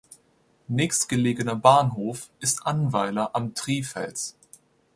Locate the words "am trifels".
3.35-4.35